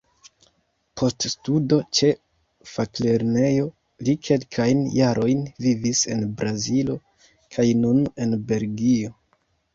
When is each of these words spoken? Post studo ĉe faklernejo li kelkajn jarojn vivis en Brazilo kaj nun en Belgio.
Post 1.01 1.25
studo 1.31 1.77
ĉe 1.99 2.09
faklernejo 2.69 3.67
li 4.07 4.15
kelkajn 4.29 4.81
jarojn 5.01 5.45
vivis 5.67 6.03
en 6.17 6.25
Brazilo 6.41 6.99
kaj 7.59 7.69
nun 7.85 8.03
en 8.27 8.37
Belgio. 8.55 9.15